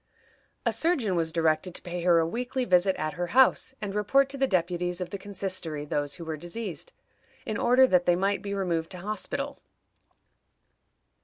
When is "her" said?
2.01-2.17, 3.13-3.27